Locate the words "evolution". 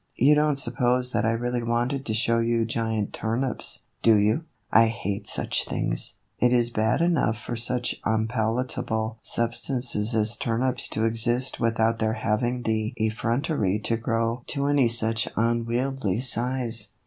14.95-15.33